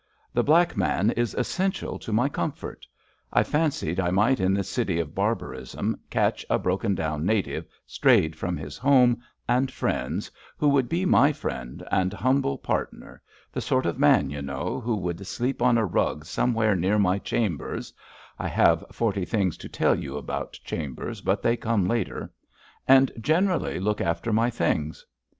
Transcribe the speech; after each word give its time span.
The 0.33 0.41
black 0.43 0.75
man 0.75 1.11
is 1.11 1.35
essential 1.35 1.99
to 1.99 2.11
my 2.11 2.27
comfort. 2.27 2.87
I 3.31 3.43
fancied 3.43 3.99
I 3.99 4.09
might 4.09 4.39
in 4.39 4.51
this 4.55 4.67
city 4.67 4.99
of 4.99 5.13
barbarism 5.13 5.95
catch 6.09 6.43
a 6.49 6.57
brokendown 6.57 7.23
native 7.23 7.67
strayed 7.85 8.35
from 8.35 8.57
his 8.57 8.79
home 8.79 9.21
and 9.47 9.69
friends, 9.69 10.31
who 10.57 10.69
would 10.69 10.89
be 10.89 11.05
my 11.05 11.31
friend 11.31 11.83
and 11.91 12.13
humble 12.13 12.57
pard 12.57 12.87
ner— 12.93 13.21
^the 13.55 13.61
sort 13.61 13.85
of 13.85 13.99
man, 13.99 14.31
y' 14.31 14.41
know, 14.41 14.79
who 14.79 14.95
would 14.95 15.27
sleep 15.27 15.61
on 15.61 15.77
a 15.77 15.85
rug 15.85 16.25
somewhere 16.25 16.75
near 16.75 16.97
my 16.97 17.19
chambers 17.19 17.93
(I 18.39 18.47
have 18.47 18.83
forty 18.91 19.23
things 19.23 19.55
to 19.57 19.69
tell 19.69 19.93
you 19.93 20.17
about 20.17 20.53
chambers, 20.63 21.21
but 21.21 21.43
they 21.43 21.55
come 21.55 21.87
later), 21.87 22.31
and 22.87 23.11
generally 23.21 23.79
look 23.79 24.01
after 24.01 24.33
my 24.33 24.49
things. 24.49 25.05